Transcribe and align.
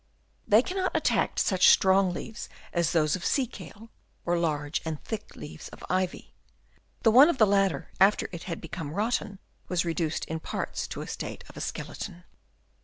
They 0.47 0.63
cannot 0.63 0.95
attack 0.97 1.37
such 1.37 1.69
strong 1.69 2.11
leaves 2.11 2.49
as 2.73 2.91
those 2.91 3.15
of 3.15 3.23
sea 3.23 3.45
kale 3.45 3.91
or 4.25 4.35
large 4.39 4.81
and 4.83 4.99
thick 5.03 5.35
leaves 5.35 5.69
of 5.69 5.83
ivy; 5.91 6.33
though 7.03 7.11
one 7.11 7.29
of 7.29 7.37
the 7.37 7.45
latter 7.45 7.91
after 7.99 8.27
it 8.31 8.45
had 8.45 8.59
become 8.61 8.95
rotten 8.95 9.37
was 9.67 9.85
reduced 9.85 10.25
in 10.25 10.39
parts 10.39 10.87
to 10.87 11.01
the 11.01 11.05
state 11.05 11.43
of 11.49 11.55
a 11.55 11.61
skeleton. 11.61 12.23